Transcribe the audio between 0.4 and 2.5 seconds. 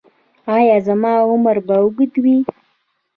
ایا زما عمر به اوږد وي؟